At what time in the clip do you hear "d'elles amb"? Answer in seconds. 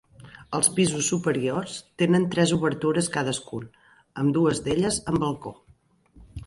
4.69-5.27